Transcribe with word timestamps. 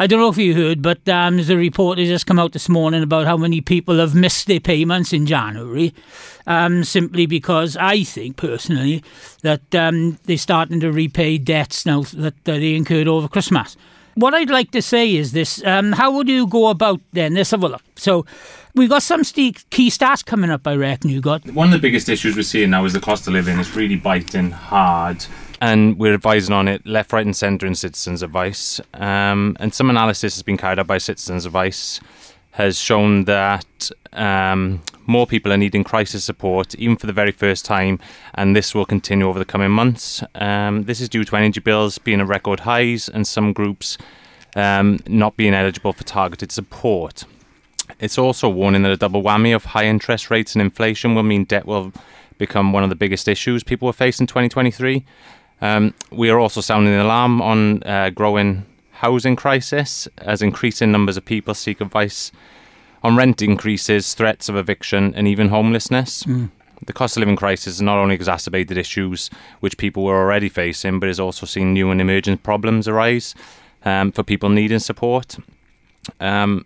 I 0.00 0.06
don't 0.06 0.18
know 0.18 0.30
if 0.30 0.38
you 0.38 0.54
heard, 0.54 0.80
but 0.80 1.06
um, 1.10 1.36
there's 1.36 1.50
a 1.50 1.58
report 1.58 1.98
that 1.98 2.06
just 2.06 2.26
come 2.26 2.38
out 2.38 2.52
this 2.52 2.70
morning 2.70 3.02
about 3.02 3.26
how 3.26 3.36
many 3.36 3.60
people 3.60 3.98
have 3.98 4.14
missed 4.14 4.46
their 4.46 4.58
payments 4.58 5.12
in 5.12 5.26
January, 5.26 5.92
um, 6.46 6.84
simply 6.84 7.26
because 7.26 7.76
I 7.76 8.04
think 8.04 8.38
personally 8.38 9.04
that 9.42 9.74
um, 9.74 10.18
they're 10.24 10.38
starting 10.38 10.80
to 10.80 10.90
repay 10.90 11.36
debts 11.36 11.84
now 11.84 12.00
that 12.14 12.32
they 12.46 12.74
incurred 12.76 13.08
over 13.08 13.28
Christmas. 13.28 13.76
What 14.14 14.32
I'd 14.32 14.48
like 14.48 14.70
to 14.70 14.80
say 14.80 15.14
is 15.14 15.32
this: 15.32 15.62
um, 15.66 15.92
How 15.92 16.10
would 16.12 16.30
you 16.30 16.46
go 16.46 16.68
about 16.68 17.02
then? 17.12 17.34
Let's 17.34 17.50
have 17.50 17.62
a 17.62 17.68
look. 17.68 17.82
So. 17.96 18.24
We've 18.72 18.88
got 18.88 19.02
some 19.02 19.24
st- 19.24 19.68
key 19.70 19.90
stats 19.90 20.24
coming 20.24 20.48
up, 20.48 20.64
I 20.64 20.76
reckon 20.76 21.10
you 21.10 21.20
got. 21.20 21.44
One 21.50 21.66
of 21.66 21.72
the 21.72 21.80
biggest 21.80 22.08
issues 22.08 22.36
we're 22.36 22.42
seeing 22.44 22.70
now 22.70 22.84
is 22.84 22.92
the 22.92 23.00
cost 23.00 23.26
of 23.26 23.32
living. 23.32 23.58
It's 23.58 23.74
really 23.74 23.96
biting 23.96 24.52
hard 24.52 25.26
and 25.60 25.98
we're 25.98 26.14
advising 26.14 26.54
on 26.54 26.68
it 26.68 26.86
left, 26.86 27.12
right, 27.12 27.24
and 27.24 27.36
centre 27.36 27.66
in 27.66 27.74
Citizens 27.74 28.22
Advice. 28.22 28.80
Um, 28.94 29.56
and 29.60 29.74
some 29.74 29.90
analysis 29.90 30.34
has 30.36 30.42
been 30.42 30.56
carried 30.56 30.78
out 30.78 30.86
by 30.86 30.98
Citizens 30.98 31.46
Advice 31.46 32.00
has 32.52 32.78
shown 32.78 33.24
that 33.24 33.90
um, 34.12 34.82
more 35.06 35.26
people 35.26 35.52
are 35.52 35.56
needing 35.56 35.84
crisis 35.84 36.24
support, 36.24 36.74
even 36.76 36.96
for 36.96 37.06
the 37.06 37.12
very 37.12 37.32
first 37.32 37.64
time, 37.64 37.98
and 38.34 38.56
this 38.56 38.74
will 38.74 38.84
continue 38.84 39.26
over 39.26 39.38
the 39.38 39.44
coming 39.44 39.70
months. 39.70 40.22
Um, 40.34 40.84
this 40.84 41.00
is 41.00 41.08
due 41.08 41.24
to 41.24 41.36
energy 41.36 41.60
bills 41.60 41.98
being 41.98 42.20
at 42.20 42.26
record 42.26 42.60
highs 42.60 43.08
and 43.08 43.26
some 43.26 43.52
groups 43.52 43.98
um, 44.56 44.98
not 45.06 45.36
being 45.36 45.54
eligible 45.54 45.92
for 45.92 46.04
targeted 46.04 46.50
support. 46.50 47.24
It's 48.00 48.18
also 48.18 48.48
warning 48.48 48.82
that 48.82 48.92
a 48.92 48.96
double 48.96 49.22
whammy 49.22 49.54
of 49.54 49.66
high 49.66 49.86
interest 49.86 50.30
rates 50.30 50.54
and 50.54 50.62
inflation 50.62 51.14
will 51.14 51.22
mean 51.22 51.44
debt 51.44 51.66
will 51.66 51.92
become 52.38 52.72
one 52.72 52.82
of 52.82 52.88
the 52.88 52.96
biggest 52.96 53.28
issues 53.28 53.62
people 53.62 53.86
will 53.86 53.92
face 53.92 54.18
in 54.18 54.26
2023. 54.26 55.04
Um, 55.60 55.94
we 56.10 56.30
are 56.30 56.38
also 56.38 56.60
sounding 56.60 56.92
the 56.92 57.02
alarm 57.02 57.42
on 57.42 57.82
uh, 57.82 58.10
growing 58.10 58.64
housing 58.92 59.36
crisis 59.36 60.08
as 60.18 60.42
increasing 60.42 60.92
numbers 60.92 61.16
of 61.16 61.24
people 61.24 61.54
seek 61.54 61.80
advice 61.80 62.32
on 63.02 63.16
rent 63.16 63.40
increases, 63.40 64.12
threats 64.14 64.48
of 64.48 64.56
eviction, 64.56 65.14
and 65.14 65.26
even 65.26 65.48
homelessness. 65.48 66.24
Mm. 66.24 66.50
The 66.84 66.92
cost 66.92 67.16
of 67.16 67.20
living 67.20 67.36
crisis 67.36 67.76
has 67.76 67.82
not 67.82 67.98
only 67.98 68.14
exacerbated 68.14 68.76
issues 68.76 69.30
which 69.60 69.76
people 69.76 70.04
were 70.04 70.18
already 70.18 70.48
facing, 70.48 70.98
but 71.00 71.08
has 71.08 71.20
also 71.20 71.46
seen 71.46 71.72
new 71.72 71.90
and 71.90 72.00
emerging 72.00 72.38
problems 72.38 72.88
arise 72.88 73.34
um, 73.84 74.12
for 74.12 74.22
people 74.22 74.48
needing 74.48 74.78
support. 74.78 75.36
Um, 76.20 76.64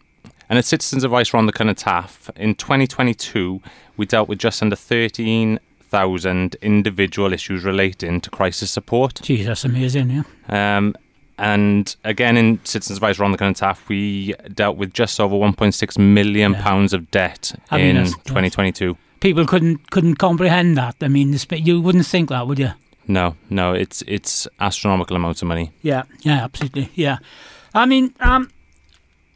and 0.48 0.58
as 0.58 0.66
Citizens 0.66 1.04
Advice 1.04 1.30
Rhondda 1.30 1.50
Cynon 1.50 1.74
Taf, 1.74 2.30
in 2.36 2.54
2022, 2.54 3.60
we 3.96 4.06
dealt 4.06 4.28
with 4.28 4.38
just 4.38 4.62
under 4.62 4.76
13 4.76 5.58
thousand 5.94 6.56
individual 6.60 7.32
issues 7.32 7.62
relating 7.62 8.20
to 8.20 8.28
crisis 8.28 8.68
support. 8.68 9.20
Geez, 9.22 9.46
that's 9.46 9.64
amazing, 9.64 10.10
yeah. 10.10 10.24
Um, 10.48 10.96
and 11.38 11.94
again, 12.02 12.36
in 12.36 12.58
Citizens 12.64 12.98
Advice 12.98 13.18
Rhondda 13.18 13.36
Cynon 13.36 13.56
Taf, 13.56 13.88
we 13.88 14.34
dealt 14.52 14.76
with 14.76 14.92
just 14.92 15.20
over 15.20 15.36
1.6 15.36 15.98
million 15.98 16.52
yeah. 16.52 16.62
pounds 16.62 16.92
of 16.92 17.12
debt 17.12 17.52
I 17.70 17.78
mean, 17.78 17.96
in 17.96 18.06
2022. 18.06 18.96
People 19.20 19.46
couldn't 19.46 19.90
couldn't 19.92 20.16
comprehend 20.16 20.76
that. 20.76 20.96
I 21.00 21.06
mean, 21.06 21.36
you 21.52 21.80
wouldn't 21.80 22.06
think 22.06 22.28
that, 22.30 22.48
would 22.48 22.58
you? 22.58 22.70
No, 23.06 23.36
no, 23.48 23.72
it's 23.72 24.02
it's 24.08 24.48
astronomical 24.58 25.14
amounts 25.14 25.42
of 25.42 25.48
money. 25.48 25.70
Yeah, 25.82 26.02
yeah, 26.22 26.42
absolutely, 26.44 26.90
yeah. 26.94 27.18
I 27.72 27.86
mean, 27.86 28.14
um, 28.18 28.50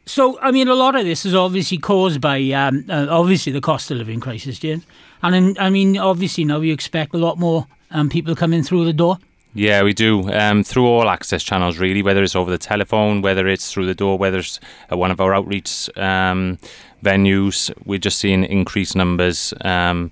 so 0.05 0.37
I 0.41 0.51
mean, 0.51 0.67
a 0.67 0.75
lot 0.75 0.95
of 0.95 1.05
this 1.05 1.25
is 1.25 1.33
obviously 1.33 1.77
caused 1.77 2.19
by 2.19 2.39
um, 2.51 2.85
uh, 2.89 3.07
obviously 3.09 3.53
the 3.53 3.61
cost 3.61 3.91
of 3.91 3.97
living 3.97 4.19
crisis, 4.19 4.59
James. 4.59 4.85
And 5.21 5.57
I 5.59 5.69
mean, 5.69 5.97
obviously 5.97 6.45
now 6.45 6.59
you 6.61 6.73
expect 6.73 7.13
a 7.13 7.17
lot 7.17 7.37
more 7.37 7.67
um, 7.91 8.09
people 8.09 8.35
coming 8.35 8.63
through 8.63 8.85
the 8.85 8.93
door. 8.93 9.17
Yeah, 9.53 9.81
we 9.83 9.93
do. 9.93 10.31
Um, 10.31 10.63
through 10.63 10.85
all 10.85 11.09
access 11.09 11.41
channels, 11.43 11.79
really, 11.79 12.03
whether 12.03 12.21
it's 12.21 12.35
over 12.35 12.51
the 12.51 12.57
telephone, 12.57 13.21
whether 13.21 13.47
it's 13.47 13.71
through 13.71 13.87
the 13.87 13.95
door, 13.95 14.17
whether 14.17 14.37
it's 14.37 14.59
at 14.89 14.97
one 14.97 15.09
of 15.09 15.19
our 15.19 15.33
outreach 15.33 15.89
um, 15.97 16.59
venues, 17.03 17.71
we're 17.85 17.99
just 17.99 18.19
seeing 18.19 18.43
increased 18.43 18.95
numbers. 18.95 19.53
Um, 19.61 20.11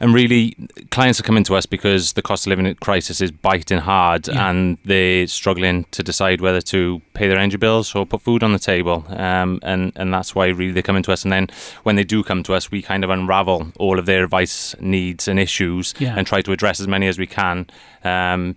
and 0.00 0.12
really, 0.14 0.56
clients 0.90 1.20
are 1.20 1.22
coming 1.22 1.44
to 1.44 1.54
us 1.54 1.66
because 1.66 2.14
the 2.14 2.22
cost 2.22 2.46
of 2.46 2.50
living 2.50 2.74
crisis 2.76 3.20
is 3.20 3.30
biting 3.30 3.78
hard 3.78 4.28
yeah. 4.28 4.50
and 4.50 4.78
they're 4.84 5.26
struggling 5.26 5.84
to 5.92 6.02
decide 6.02 6.40
whether 6.40 6.60
to 6.62 7.00
pay 7.14 7.28
their 7.28 7.38
energy 7.38 7.56
bills 7.56 7.94
or 7.94 8.04
put 8.04 8.20
food 8.20 8.42
on 8.42 8.52
the 8.52 8.58
table. 8.58 9.04
Um, 9.08 9.60
and, 9.62 9.92
and 9.96 10.12
that's 10.12 10.34
why 10.34 10.48
really 10.48 10.72
they're 10.72 10.82
coming 10.82 11.02
to 11.04 11.12
us. 11.12 11.22
And 11.22 11.32
then 11.32 11.48
when 11.84 11.96
they 11.96 12.04
do 12.04 12.22
come 12.22 12.42
to 12.44 12.54
us, 12.54 12.70
we 12.70 12.82
kind 12.82 13.04
of 13.04 13.10
unravel 13.10 13.72
all 13.78 13.98
of 13.98 14.06
their 14.06 14.24
advice 14.24 14.74
needs 14.80 15.28
and 15.28 15.38
issues 15.38 15.94
yeah. 15.98 16.14
and 16.16 16.26
try 16.26 16.42
to 16.42 16.52
address 16.52 16.80
as 16.80 16.88
many 16.88 17.06
as 17.06 17.18
we 17.18 17.26
can. 17.26 17.66
Um, 18.02 18.56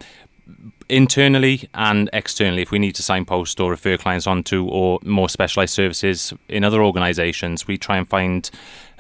internally 0.90 1.68
and 1.74 2.10
externally 2.14 2.62
if 2.62 2.72
we 2.72 2.80
need 2.80 2.96
to 2.96 3.04
signpost 3.04 3.60
or 3.60 3.72
refer 3.72 3.98
clients 3.98 4.26
onto 4.26 4.66
or 4.68 5.00
more 5.04 5.28
specialized 5.28 5.74
services 5.74 6.34
in 6.48 6.64
other 6.64 6.82
organizations 6.82 7.68
we 7.68 7.78
try 7.78 7.98
and 7.98 8.08
find 8.08 8.50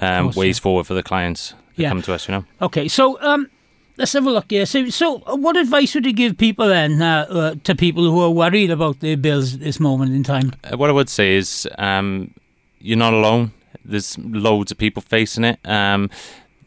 um, 0.02 0.30
ways 0.31 0.59
forward 0.59 0.86
for 0.86 0.94
the 0.94 1.03
clients 1.03 1.53
yeah. 1.78 1.90
come 1.90 2.02
to 2.02 2.14
us, 2.14 2.28
you 2.28 2.34
know. 2.34 2.46
Okay, 2.62 2.88
so 2.88 3.22
um, 3.22 3.50
let's 3.98 4.14
have 4.14 4.26
a 4.26 4.32
look 4.32 4.46
here. 4.50 4.66
So, 4.66 4.90
so 4.90 5.20
what 5.36 5.58
advice 5.58 5.96
would 5.96 6.06
you 6.06 6.14
give 6.14 6.38
people 6.38 6.68
then 6.68 7.02
uh, 7.02 7.26
uh, 7.30 7.56
to 7.64 7.76
people 7.76 8.04
who 8.04 8.22
are 8.22 8.30
worried 8.30 8.72
about 8.72 9.00
their 9.00 9.18
bills 9.18 9.56
at 9.56 9.60
this 9.62 9.80
moment 9.80 10.14
in 10.14 10.24
time? 10.24 10.54
Uh, 10.64 10.78
what 10.78 10.90
I 10.90 10.94
would 10.94 11.10
say 11.10 11.36
is 11.36 11.68
um, 11.78 12.34
you're 12.80 12.98
not 12.98 13.14
alone. 13.14 13.52
There's 13.86 14.18
loads 14.18 14.72
of 14.72 14.78
people 14.78 15.02
facing 15.02 15.44
it. 15.44 15.60
Um, 15.64 16.10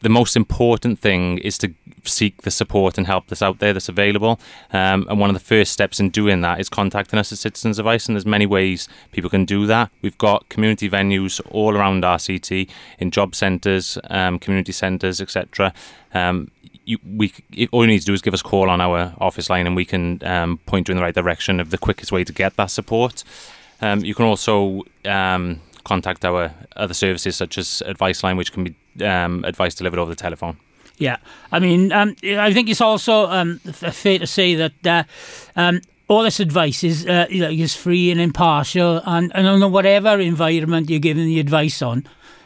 the 0.00 0.08
most 0.08 0.36
important 0.36 0.98
thing 0.98 1.38
is 1.38 1.58
to 1.58 1.72
seek 2.04 2.42
the 2.42 2.50
support 2.50 2.96
and 2.96 3.06
help 3.06 3.26
that's 3.26 3.42
out 3.42 3.58
there 3.58 3.72
that's 3.72 3.88
available. 3.88 4.40
Um, 4.72 5.06
and 5.08 5.20
one 5.20 5.30
of 5.30 5.34
the 5.34 5.40
first 5.40 5.72
steps 5.72 6.00
in 6.00 6.10
doing 6.10 6.40
that 6.40 6.60
is 6.60 6.68
contacting 6.68 7.18
us 7.18 7.32
at 7.32 7.38
Citizens 7.38 7.78
Advice, 7.78 8.06
and 8.06 8.16
there's 8.16 8.26
many 8.26 8.46
ways 8.46 8.88
people 9.12 9.30
can 9.30 9.44
do 9.44 9.66
that. 9.66 9.90
We've 10.02 10.18
got 10.18 10.48
community 10.48 10.88
venues 10.88 11.40
all 11.50 11.76
around 11.76 12.02
RCT 12.02 12.68
in 12.98 13.10
job 13.10 13.34
centres, 13.34 13.98
um, 14.08 14.38
community 14.38 14.72
centres, 14.72 15.20
etc. 15.20 15.72
Um, 16.14 16.50
you, 16.84 16.98
we 17.16 17.32
all 17.70 17.84
you 17.84 17.88
need 17.88 18.00
to 18.00 18.06
do 18.06 18.14
is 18.14 18.22
give 18.22 18.34
us 18.34 18.40
a 18.40 18.44
call 18.44 18.70
on 18.70 18.80
our 18.80 19.14
office 19.18 19.50
line, 19.50 19.66
and 19.66 19.76
we 19.76 19.84
can 19.84 20.24
um, 20.24 20.58
point 20.66 20.88
you 20.88 20.92
in 20.92 20.96
the 20.96 21.02
right 21.02 21.14
direction 21.14 21.60
of 21.60 21.70
the 21.70 21.78
quickest 21.78 22.10
way 22.10 22.24
to 22.24 22.32
get 22.32 22.56
that 22.56 22.70
support. 22.70 23.22
Um, 23.82 24.04
you 24.04 24.14
can 24.14 24.26
also 24.26 24.82
um, 25.04 25.60
contact 25.84 26.24
our 26.24 26.52
other 26.76 26.94
services 26.94 27.36
such 27.36 27.58
as 27.58 27.82
Advice 27.86 28.22
Line, 28.22 28.36
which 28.36 28.52
can 28.52 28.64
be 28.64 29.04
um, 29.04 29.44
advice 29.44 29.74
delivered 29.74 29.98
over 29.98 30.10
the 30.10 30.16
telephone. 30.16 30.56
Yeah, 30.98 31.16
I 31.50 31.60
mean, 31.60 31.92
um, 31.92 32.14
I 32.22 32.52
think 32.52 32.68
it's 32.68 32.82
also 32.82 33.26
um, 33.26 33.58
fair 33.58 34.18
to 34.18 34.26
say 34.26 34.54
that 34.56 34.86
uh, 34.86 35.04
um, 35.56 35.80
all 36.08 36.22
this 36.22 36.41
advice 36.41 36.84
is 36.84 37.06
uh, 37.06 37.26
is 37.30 37.74
free 37.74 38.10
and 38.10 38.20
impartial, 38.20 39.00
and, 39.06 39.32
and 39.34 39.46
on 39.46 39.72
whatever 39.72 40.20
environment 40.20 40.91
you're 40.91 40.98
giving 40.98 41.24
the 41.24 41.41
advice 41.41 41.80
on 41.80 42.04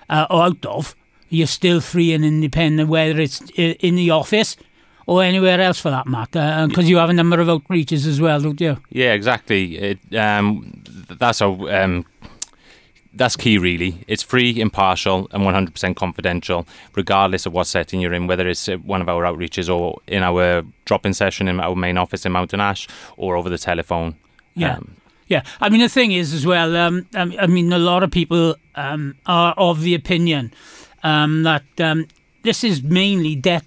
uh, 0.08 0.26
or 0.30 0.44
out 0.44 0.64
of, 0.66 0.94
you're 1.30 1.48
still 1.48 1.80
free 1.80 2.12
and 2.12 2.24
independent, 2.24 2.88
whether 2.88 3.20
it's 3.20 3.40
in 3.56 3.96
the 3.96 4.10
office 4.10 4.56
or 5.06 5.22
anywhere 5.22 5.60
else 5.60 5.80
for 5.80 5.90
that 5.90 6.06
matter, 6.06 6.66
because 6.68 6.84
uh, 6.84 6.88
you 6.88 6.96
have 6.96 7.10
a 7.10 7.12
number 7.12 7.40
of 7.40 7.48
outreaches 7.48 8.06
as 8.06 8.20
well, 8.20 8.40
don't 8.40 8.60
you? 8.60 8.78
Yeah, 8.90 9.12
exactly. 9.12 9.76
It, 9.76 10.14
um, 10.14 10.82
that's 11.18 11.40
how 11.40 11.68
um, 11.68 12.06
that's 13.14 13.36
key, 13.36 13.58
really. 13.58 14.04
It's 14.08 14.22
free, 14.22 14.60
impartial, 14.60 15.28
and 15.32 15.44
100% 15.44 15.96
confidential, 15.96 16.66
regardless 16.94 17.46
of 17.46 17.52
what 17.52 17.66
setting 17.66 18.00
you're 18.00 18.12
in, 18.12 18.26
whether 18.26 18.48
it's 18.48 18.66
one 18.66 19.00
of 19.00 19.08
our 19.08 19.22
outreaches 19.22 19.74
or 19.74 20.00
in 20.06 20.22
our 20.22 20.62
drop 20.84 21.06
in 21.06 21.14
session 21.14 21.48
in 21.48 21.60
our 21.60 21.76
main 21.76 21.96
office 21.96 22.26
in 22.26 22.32
Mountain 22.32 22.60
Ash 22.60 22.88
or 23.16 23.36
over 23.36 23.48
the 23.48 23.58
telephone. 23.58 24.16
Yeah. 24.54 24.76
Um, 24.76 24.96
yeah, 25.26 25.42
I 25.60 25.70
mean 25.70 25.80
the 25.80 25.88
thing 25.88 26.12
is 26.12 26.34
as 26.34 26.44
well. 26.44 26.76
Um, 26.76 27.06
I 27.14 27.46
mean 27.46 27.72
a 27.72 27.78
lot 27.78 28.02
of 28.02 28.10
people 28.10 28.56
um, 28.74 29.16
are 29.24 29.54
of 29.56 29.80
the 29.80 29.94
opinion 29.94 30.52
um, 31.02 31.44
that 31.44 31.64
um, 31.78 32.06
this 32.42 32.62
is 32.62 32.82
mainly 32.82 33.34
debt 33.34 33.64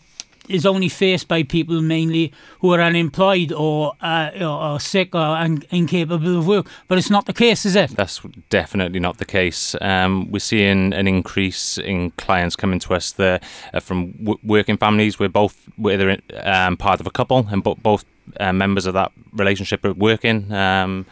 is 0.48 0.66
only 0.66 0.90
faced 0.90 1.28
by 1.28 1.44
people 1.44 1.82
mainly 1.82 2.32
who 2.60 2.74
are 2.74 2.82
unemployed 2.82 3.52
or, 3.52 3.94
uh, 4.02 4.32
or 4.42 4.80
sick 4.80 5.14
or 5.16 5.20
un- 5.20 5.64
incapable 5.70 6.40
of 6.40 6.48
work. 6.48 6.68
But 6.88 6.98
it's 6.98 7.10
not 7.10 7.26
the 7.26 7.34
case, 7.34 7.66
is 7.66 7.76
it? 7.76 7.92
That's 7.92 8.22
definitely 8.50 9.00
not 9.00 9.18
the 9.18 9.26
case. 9.26 9.76
Um, 9.82 10.32
we're 10.32 10.40
seeing 10.40 10.94
an 10.94 11.08
increase 11.08 11.78
in 11.78 12.12
clients 12.12 12.56
coming 12.56 12.80
to 12.80 12.94
us 12.94 13.12
that, 13.14 13.44
uh, 13.74 13.80
from 13.80 14.12
w- 14.14 14.40
working 14.44 14.78
families. 14.78 15.20
We're 15.20 15.30
both 15.30 15.70
we're 15.78 16.18
um, 16.44 16.78
part 16.78 17.00
of 17.00 17.08
a 17.08 17.12
couple, 17.12 17.48
and 17.50 17.64
bo- 17.64 17.76
both 17.76 18.06
uh, 18.40 18.54
members 18.54 18.86
of 18.86 18.94
that 18.94 19.12
relationship 19.34 19.86
are 19.86 19.94
working. 19.94 20.52
Um, 20.52 21.06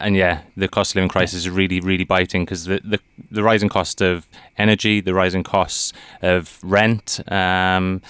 and 0.00 0.16
yeah, 0.16 0.42
the 0.56 0.68
cost 0.68 0.92
of 0.92 0.96
living 0.96 1.08
crisis 1.08 1.40
is 1.40 1.50
really, 1.50 1.80
really 1.80 2.04
biting 2.04 2.44
because 2.44 2.64
the, 2.64 2.80
the, 2.84 3.00
the 3.30 3.42
rising 3.42 3.68
cost 3.68 4.00
of 4.00 4.26
energy, 4.56 5.00
the 5.00 5.14
rising 5.14 5.42
costs 5.42 5.92
of 6.22 6.58
rent, 6.62 7.20
um, 7.30 8.00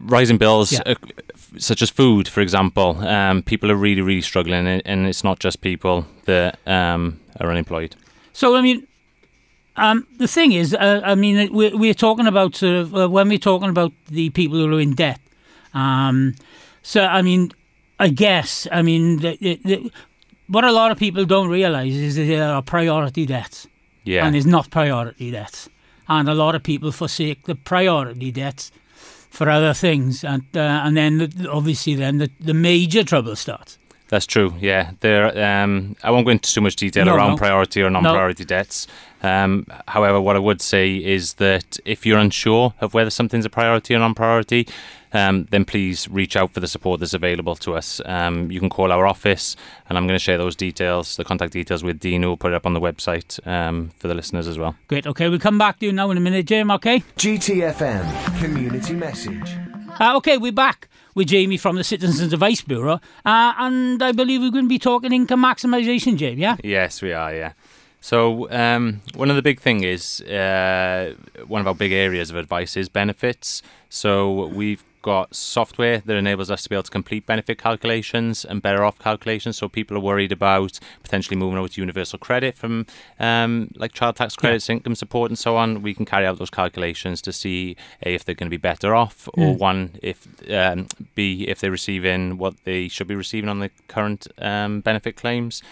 rising 0.00 0.38
bills 0.38 0.72
yeah. 0.72 0.82
uh, 0.86 0.94
such 1.58 1.82
as 1.82 1.90
food, 1.90 2.28
for 2.28 2.40
example, 2.40 2.98
um, 3.06 3.42
people 3.42 3.70
are 3.70 3.76
really, 3.76 4.02
really 4.02 4.22
struggling, 4.22 4.66
and 4.66 5.06
it's 5.06 5.24
not 5.24 5.38
just 5.38 5.60
people 5.60 6.06
that 6.24 6.58
um, 6.66 7.20
are 7.40 7.50
unemployed. 7.50 7.96
So, 8.32 8.56
I 8.56 8.62
mean, 8.62 8.86
um, 9.76 10.06
the 10.18 10.28
thing 10.28 10.52
is, 10.52 10.74
uh, 10.74 11.00
I 11.04 11.14
mean, 11.14 11.52
we're, 11.52 11.76
we're 11.76 11.94
talking 11.94 12.26
about 12.26 12.56
sort 12.56 12.74
of 12.74 12.94
uh, 12.94 13.08
when 13.08 13.28
we're 13.28 13.38
talking 13.38 13.68
about 13.68 13.92
the 14.08 14.30
people 14.30 14.58
who 14.58 14.76
are 14.76 14.80
in 14.80 14.94
debt. 14.94 15.20
Um, 15.74 16.34
so, 16.82 17.04
I 17.04 17.22
mean, 17.22 17.50
I 17.98 18.08
guess, 18.08 18.66
I 18.72 18.82
mean, 18.82 19.18
the, 19.18 19.36
the, 19.64 19.90
what 20.48 20.64
a 20.64 20.72
lot 20.72 20.90
of 20.90 20.98
people 20.98 21.24
don't 21.24 21.48
realise 21.48 21.94
is 21.94 22.16
that 22.16 22.24
there 22.24 22.44
are 22.44 22.62
priority 22.62 23.26
debts. 23.26 23.66
Yeah. 24.04 24.24
And 24.24 24.34
there's 24.34 24.46
not 24.46 24.70
priority 24.70 25.30
debts. 25.30 25.68
And 26.08 26.28
a 26.28 26.34
lot 26.34 26.54
of 26.54 26.62
people 26.62 26.90
forsake 26.92 27.44
the 27.44 27.54
priority 27.54 28.32
debts 28.32 28.72
for 29.30 29.48
other 29.48 29.72
things. 29.74 30.24
And 30.24 30.42
uh, 30.54 30.82
and 30.84 30.96
then 30.96 31.18
the, 31.18 31.50
obviously 31.50 31.94
then 31.94 32.18
the, 32.18 32.30
the 32.40 32.54
major 32.54 33.04
trouble 33.04 33.36
starts. 33.36 33.78
That's 34.08 34.26
true. 34.26 34.54
Yeah, 34.60 34.90
there. 35.00 35.26
Um, 35.62 35.94
I 36.02 36.10
won't 36.10 36.26
go 36.26 36.32
into 36.32 36.52
too 36.52 36.60
much 36.60 36.74
detail 36.74 37.04
No, 37.04 37.14
around 37.14 37.30
no. 37.30 37.36
priority 37.36 37.80
or 37.80 37.90
non-priority 37.90 38.44
debts. 38.44 38.88
Um, 39.22 39.64
however, 39.86 40.20
what 40.20 40.34
I 40.34 40.40
would 40.40 40.60
say 40.60 40.96
is 40.96 41.34
that 41.34 41.78
if 41.84 42.04
you're 42.04 42.18
unsure 42.18 42.74
of 42.80 42.92
whether 42.92 43.10
something's 43.10 43.44
a 43.44 43.50
priority 43.50 43.94
or 43.94 44.00
non-priority, 44.00 44.66
um, 45.12 45.46
then 45.50 45.64
please 45.64 46.08
reach 46.08 46.36
out 46.36 46.52
for 46.52 46.60
the 46.60 46.68
support 46.68 47.00
that's 47.00 47.14
available 47.14 47.56
to 47.56 47.74
us. 47.74 48.00
Um, 48.04 48.50
you 48.50 48.60
can 48.60 48.70
call 48.70 48.92
our 48.92 49.06
office, 49.06 49.56
and 49.88 49.98
I'm 49.98 50.06
going 50.06 50.14
to 50.18 50.22
share 50.22 50.38
those 50.38 50.56
details, 50.56 51.16
the 51.16 51.24
contact 51.24 51.52
details 51.52 51.82
with 51.82 51.98
Dean, 52.00 52.22
who 52.22 52.28
will 52.28 52.36
put 52.36 52.52
it 52.52 52.54
up 52.56 52.66
on 52.66 52.74
the 52.74 52.80
website 52.80 53.44
um, 53.46 53.90
for 53.98 54.08
the 54.08 54.14
listeners 54.14 54.46
as 54.46 54.58
well. 54.58 54.76
Great. 54.88 55.06
Okay, 55.06 55.28
we'll 55.28 55.38
come 55.38 55.58
back 55.58 55.78
to 55.80 55.86
you 55.86 55.92
now 55.92 56.10
in 56.10 56.16
a 56.16 56.20
minute, 56.20 56.46
Jim. 56.46 56.70
Okay. 56.70 57.00
GTFM 57.16 58.40
Community 58.40 58.94
Message. 58.94 59.56
Uh, 59.98 60.16
okay, 60.16 60.38
we're 60.38 60.52
back 60.52 60.88
with 61.14 61.28
Jamie 61.28 61.56
from 61.56 61.76
the 61.76 61.84
Citizens 61.84 62.32
Advice 62.32 62.62
Bureau, 62.62 63.00
uh, 63.24 63.52
and 63.58 64.02
I 64.02 64.12
believe 64.12 64.40
we're 64.40 64.50
going 64.50 64.64
to 64.64 64.68
be 64.68 64.78
talking 64.78 65.12
income 65.12 65.42
maximisation, 65.42 66.16
Jamie, 66.16 66.40
Yeah. 66.42 66.56
Yes, 66.62 67.02
we 67.02 67.12
are. 67.12 67.34
Yeah. 67.34 67.52
So 68.00 68.50
um, 68.50 69.02
one 69.14 69.30
of 69.30 69.36
the 69.36 69.42
big 69.42 69.60
thing 69.60 69.84
is 69.84 70.20
uh, 70.22 71.14
one 71.46 71.60
of 71.60 71.66
our 71.66 71.74
big 71.74 71.92
areas 71.92 72.30
of 72.30 72.36
advice 72.36 72.76
is 72.76 72.88
benefits. 72.88 73.62
So 73.88 74.46
we've 74.46 74.82
got 75.02 75.34
software 75.34 75.98
that 75.98 76.16
enables 76.16 76.50
us 76.50 76.62
to 76.62 76.68
be 76.68 76.74
able 76.74 76.82
to 76.82 76.90
complete 76.90 77.24
benefit 77.26 77.58
calculations 77.58 78.44
and 78.44 78.60
better 78.60 78.84
off 78.84 78.98
calculations. 78.98 79.56
So 79.56 79.68
people 79.68 79.96
are 79.96 80.00
worried 80.00 80.32
about 80.32 80.78
potentially 81.02 81.36
moving 81.36 81.58
over 81.58 81.68
to 81.68 81.80
universal 81.80 82.18
credit 82.18 82.56
from 82.56 82.86
um, 83.18 83.70
like 83.76 83.92
child 83.92 84.16
tax 84.16 84.36
credits, 84.36 84.68
income 84.68 84.94
support, 84.94 85.30
and 85.30 85.38
so 85.38 85.56
on. 85.56 85.82
We 85.82 85.94
can 85.94 86.04
carry 86.04 86.26
out 86.26 86.38
those 86.38 86.50
calculations 86.50 87.22
to 87.22 87.32
see 87.32 87.76
a 88.04 88.14
if 88.14 88.24
they're 88.24 88.34
going 88.34 88.50
to 88.50 88.50
be 88.50 88.56
better 88.56 88.94
off, 88.94 89.28
or 89.34 89.54
one 89.54 89.98
if 90.02 90.26
um, 90.50 90.88
b 91.14 91.46
if 91.48 91.60
they're 91.60 91.70
receiving 91.70 92.38
what 92.38 92.54
they 92.64 92.88
should 92.88 93.06
be 93.06 93.14
receiving 93.14 93.48
on 93.48 93.60
the 93.60 93.70
current 93.88 94.26
um, 94.38 94.80
benefit 94.80 95.16
claims. 95.16 95.62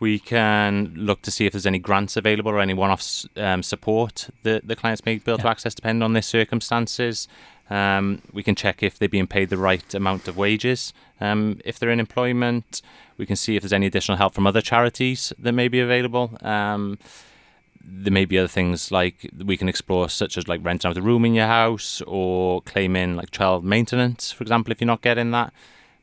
We 0.00 0.18
can 0.18 0.94
look 0.96 1.22
to 1.22 1.30
see 1.30 1.46
if 1.46 1.52
there's 1.52 1.66
any 1.66 1.78
grants 1.78 2.16
available 2.16 2.50
or 2.50 2.58
any 2.58 2.74
one-off 2.74 3.26
um, 3.36 3.62
support 3.62 4.30
that 4.42 4.66
the 4.66 4.74
clients 4.74 5.04
may 5.04 5.18
be 5.18 5.30
able 5.30 5.38
to 5.38 5.48
access 5.48 5.74
depending 5.74 6.02
on 6.02 6.14
their 6.14 6.22
circumstances. 6.22 7.28
Um, 7.68 8.22
we 8.32 8.42
can 8.42 8.54
check 8.54 8.82
if 8.82 8.98
they're 8.98 9.08
being 9.08 9.28
paid 9.28 9.50
the 9.50 9.58
right 9.58 9.94
amount 9.94 10.26
of 10.26 10.36
wages. 10.36 10.92
Um, 11.20 11.60
if 11.64 11.78
they're 11.78 11.90
in 11.90 12.00
employment, 12.00 12.82
we 13.16 13.26
can 13.26 13.36
see 13.36 13.56
if 13.56 13.62
there's 13.62 13.72
any 13.72 13.86
additional 13.86 14.16
help 14.16 14.34
from 14.34 14.46
other 14.46 14.62
charities 14.62 15.32
that 15.38 15.52
may 15.52 15.68
be 15.68 15.80
available. 15.80 16.36
Um, 16.40 16.98
there 17.82 18.12
may 18.12 18.24
be 18.24 18.38
other 18.38 18.48
things 18.48 18.90
like 18.90 19.30
we 19.44 19.56
can 19.56 19.68
explore, 19.68 20.08
such 20.08 20.36
as 20.38 20.48
like 20.48 20.64
renting 20.64 20.90
out 20.90 20.96
a 20.96 21.02
room 21.02 21.24
in 21.24 21.34
your 21.34 21.46
house 21.46 22.02
or 22.06 22.62
claiming 22.62 23.16
like 23.16 23.30
child 23.30 23.64
maintenance, 23.64 24.32
for 24.32 24.42
example, 24.42 24.72
if 24.72 24.80
you're 24.80 24.86
not 24.86 25.02
getting 25.02 25.30
that. 25.32 25.52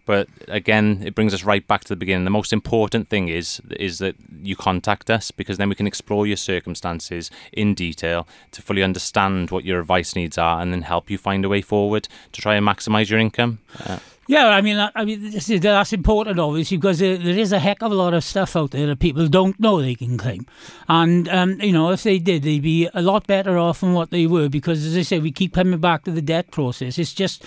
But 0.07 0.29
again, 0.47 1.03
it 1.05 1.13
brings 1.15 1.33
us 1.33 1.43
right 1.43 1.67
back 1.67 1.81
to 1.83 1.89
the 1.89 1.97
beginning. 1.97 2.23
The 2.23 2.31
most 2.31 2.53
important 2.53 3.09
thing 3.09 3.27
is 3.27 3.61
is 3.71 3.99
that 3.99 4.15
you 4.41 4.55
contact 4.55 5.09
us 5.09 5.31
because 5.31 5.57
then 5.57 5.69
we 5.69 5.75
can 5.75 5.85
explore 5.85 6.25
your 6.25 6.37
circumstances 6.37 7.29
in 7.51 7.75
detail 7.75 8.25
to 8.53 8.61
fully 8.61 8.83
understand 8.83 9.51
what 9.51 9.65
your 9.65 9.81
advice 9.81 10.15
needs 10.15 10.37
are, 10.37 10.61
and 10.61 10.71
then 10.71 10.83
help 10.83 11.09
you 11.11 11.17
find 11.17 11.43
a 11.43 11.49
way 11.49 11.61
forward 11.61 12.07
to 12.31 12.41
try 12.41 12.55
and 12.55 12.65
maximise 12.65 13.09
your 13.09 13.19
income. 13.19 13.59
Uh, 13.85 13.99
Yeah, 14.29 14.47
I 14.47 14.59
mean, 14.59 14.77
I 14.93 15.05
mean, 15.05 15.23
is, 15.23 15.47
that's 15.47 15.93
important, 15.93 16.37
obviously, 16.37 16.75
because 16.75 16.99
there, 16.99 17.17
there 17.17 17.37
is 17.37 17.53
a 17.53 17.59
heck 17.59 17.81
of 17.81 17.93
a 17.93 17.95
lot 17.95 18.13
of 18.13 18.25
stuff 18.25 18.57
out 18.57 18.71
there 18.71 18.85
that 18.87 18.99
people 18.99 19.27
don't 19.27 19.57
know 19.57 19.81
they 19.81 19.95
can 19.95 20.17
claim, 20.17 20.45
and 20.89 21.29
um, 21.29 21.61
you 21.61 21.71
know, 21.71 21.91
if 21.91 22.03
they 22.03 22.19
did, 22.19 22.43
they'd 22.43 22.61
be 22.61 22.89
a 22.93 23.01
lot 23.01 23.25
better 23.25 23.57
off 23.57 23.79
than 23.79 23.93
what 23.93 24.11
they 24.11 24.27
were. 24.27 24.49
Because, 24.49 24.85
as 24.85 24.97
I 24.97 25.03
say, 25.03 25.19
we 25.19 25.31
keep 25.31 25.53
coming 25.53 25.79
back 25.79 26.03
to 26.03 26.11
the 26.11 26.21
debt 26.21 26.51
process. 26.51 26.99
It's 26.99 27.13
just, 27.13 27.41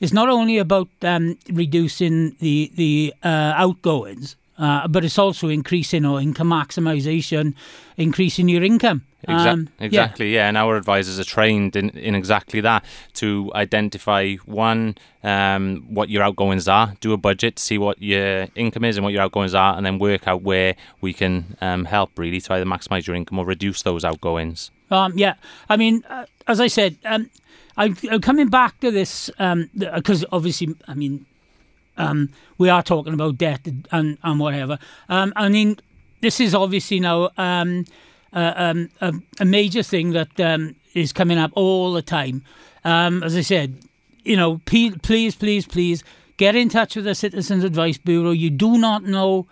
it's 0.00 0.12
not 0.12 0.28
only 0.28 0.58
about 0.58 0.88
um, 1.02 1.38
reducing 1.52 2.34
the 2.40 2.72
the 2.74 3.14
uh, 3.22 3.54
outgoings, 3.56 4.34
uh, 4.58 4.86
but 4.88 5.04
it's 5.04 5.18
also 5.18 5.48
increasing 5.48 6.04
or 6.04 6.20
income 6.20 6.50
maximisation, 6.50 7.54
increasing 7.96 8.48
your 8.48 8.62
income. 8.62 9.02
Um, 9.26 9.70
yeah. 9.78 9.86
exactly, 9.86 10.34
yeah. 10.34 10.48
And 10.48 10.56
our 10.56 10.76
advisors 10.76 11.18
are 11.18 11.24
trained 11.24 11.76
in, 11.76 11.90
in 11.90 12.14
exactly 12.14 12.60
that 12.60 12.84
to 13.14 13.50
identify 13.54 14.34
one, 14.44 14.96
um, 15.22 15.86
what 15.88 16.08
your 16.10 16.22
outgoings 16.22 16.68
are, 16.68 16.94
do 17.00 17.12
a 17.12 17.16
budget, 17.16 17.58
see 17.58 17.78
what 17.78 18.00
your 18.02 18.48
income 18.54 18.84
is 18.84 18.96
and 18.96 19.04
what 19.04 19.12
your 19.12 19.22
outgoings 19.22 19.54
are, 19.54 19.76
and 19.76 19.84
then 19.86 19.98
work 19.98 20.28
out 20.28 20.42
where 20.42 20.76
we 21.00 21.12
can 21.12 21.56
um, 21.60 21.86
help 21.86 22.18
really 22.18 22.40
to 22.42 22.52
either 22.52 22.66
maximise 22.66 23.06
your 23.06 23.16
income 23.16 23.38
or 23.38 23.46
reduce 23.46 23.82
those 23.82 24.04
outgoings. 24.04 24.70
Um, 24.90 25.16
yeah, 25.16 25.34
I 25.68 25.76
mean, 25.76 26.04
uh, 26.08 26.26
as 26.46 26.60
I 26.60 26.66
said, 26.66 26.98
um, 27.04 27.30
I'm 27.76 27.96
coming 28.20 28.48
back 28.48 28.78
to 28.80 28.90
this 28.90 29.30
because 29.36 30.24
obviously, 30.30 30.76
I 30.86 30.94
mean, 30.94 31.26
um, 31.96 32.30
we 32.58 32.68
are 32.68 32.82
talking 32.82 33.14
about 33.14 33.38
debt 33.38 33.66
and, 33.90 34.18
and 34.22 34.40
whatever. 34.40 34.78
Um, 35.08 35.32
I 35.36 35.48
mean, 35.48 35.78
this 36.20 36.40
is 36.40 36.54
obviously 36.54 37.00
now 37.00 37.30
um, 37.36 37.84
uh, 38.32 38.52
um, 38.56 38.90
a, 39.00 39.14
a 39.40 39.44
major 39.44 39.82
thing 39.82 40.12
that 40.12 40.40
um, 40.40 40.74
is 40.94 41.12
coming 41.12 41.38
up 41.38 41.52
all 41.54 41.92
the 41.92 42.02
time. 42.02 42.42
Um, 42.84 43.22
as 43.22 43.36
I 43.36 43.42
said, 43.42 43.78
you 44.24 44.36
know, 44.36 44.60
please, 44.64 44.96
please, 45.36 45.66
please 45.66 46.02
get 46.36 46.56
in 46.56 46.68
touch 46.68 46.96
with 46.96 47.04
the 47.04 47.14
Citizens 47.14 47.64
Advice 47.64 47.98
Bureau. 47.98 48.30
You 48.30 48.50
do 48.50 48.78
not 48.78 49.04
know 49.04 49.46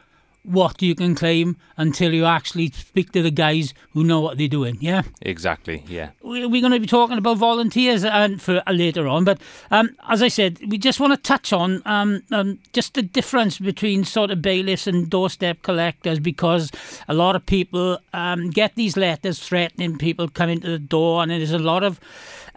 what 0.44 0.82
you 0.82 0.94
can 0.94 1.14
claim 1.14 1.56
until 1.76 2.12
you 2.12 2.24
actually 2.24 2.68
speak 2.70 3.12
to 3.12 3.22
the 3.22 3.30
guys 3.30 3.72
who 3.92 4.02
know 4.02 4.20
what 4.20 4.38
they're 4.38 4.48
doing. 4.48 4.76
Yeah 4.80 5.02
Exactly, 5.22 5.84
yeah. 5.88 6.10
we- 6.22 6.46
we're 6.46 6.60
going 6.60 6.72
to 6.72 6.80
be 6.80 6.86
talking 6.86 7.16
about 7.18 7.38
volunteers 7.38 8.04
and 8.04 8.42
for 8.42 8.60
uh, 8.66 8.72
later 8.72 9.06
on. 9.06 9.24
But 9.24 9.40
um, 9.70 9.90
as 10.08 10.20
I 10.22 10.28
said, 10.28 10.58
we 10.68 10.78
just 10.78 10.98
want 10.98 11.12
to 11.12 11.16
touch 11.16 11.52
on 11.52 11.80
um, 11.86 12.22
um, 12.32 12.58
just 12.72 12.94
the 12.94 13.02
difference 13.02 13.58
between 13.58 14.04
sort 14.04 14.30
of 14.32 14.42
bailiffs 14.42 14.86
and 14.86 15.08
doorstep 15.08 15.62
collectors 15.62 16.18
because 16.18 16.70
a 17.08 17.14
lot 17.14 17.36
of 17.36 17.46
people 17.46 17.98
um, 18.12 18.50
get 18.50 18.74
these 18.74 18.96
letters 18.96 19.38
threatening 19.38 19.96
people 19.98 20.28
coming 20.28 20.60
to 20.60 20.68
the 20.70 20.78
door, 20.78 21.22
and 21.22 21.30
there's 21.30 21.52
a 21.52 21.58
lot 21.58 21.84
of 21.84 22.00